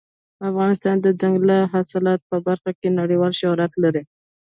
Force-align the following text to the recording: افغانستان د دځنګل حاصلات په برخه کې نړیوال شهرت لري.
افغانستان 0.49 0.95
د 1.01 1.07
دځنګل 1.19 1.49
حاصلات 1.73 2.19
په 2.29 2.37
برخه 2.47 2.71
کې 2.79 2.95
نړیوال 2.99 3.33
شهرت 3.41 3.71
لري. 3.83 4.03